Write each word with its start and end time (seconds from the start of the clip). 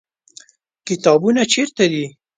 کتابتون 0.87 1.37
چیرته 1.51 1.85
دی؟ 1.91 2.05